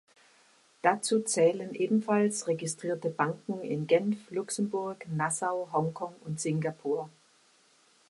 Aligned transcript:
Dazu 0.81 1.19
zählen 1.21 1.75
ebenfalls 1.75 2.47
registrierte 2.47 3.11
Banken 3.11 3.61
in 3.61 3.85
Genf, 3.85 4.31
Luxemburg, 4.31 5.05
Nassau, 5.15 5.69
Hongkong 5.71 6.15
und 6.25 6.39
Singapur. 6.41 7.07